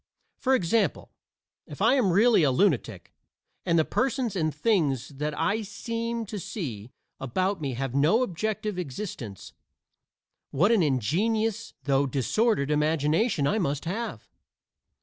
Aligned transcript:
For 0.39 0.55
example, 0.55 1.11
if 1.67 1.79
I 1.79 1.93
am 1.93 2.11
really 2.11 2.41
a 2.41 2.49
lunatic, 2.49 3.13
and 3.67 3.77
the 3.77 3.85
persons 3.85 4.35
and 4.35 4.51
things 4.51 5.09
that 5.09 5.39
I 5.39 5.61
seem 5.61 6.25
to 6.25 6.39
see 6.39 6.89
about 7.19 7.61
me 7.61 7.75
have 7.75 7.93
no 7.93 8.23
objective 8.23 8.79
existence, 8.79 9.53
what 10.49 10.71
an 10.71 10.81
ingenious 10.81 11.75
though 11.83 12.07
disordered 12.07 12.71
imagination 12.71 13.45
I 13.45 13.59
must 13.59 13.85
have! 13.85 14.27